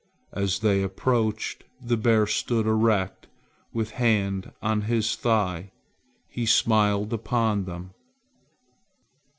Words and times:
As 0.33 0.61
they 0.61 0.81
approached, 0.81 1.63
the 1.79 1.95
bear 1.95 2.25
stood 2.25 2.65
erect 2.65 3.27
with 3.71 3.91
a 3.91 3.95
hand 3.97 4.51
on 4.59 4.81
his 4.89 5.15
thigh. 5.15 5.69
He 6.27 6.47
smiled 6.47 7.13
upon 7.13 7.65
them. 7.65 7.91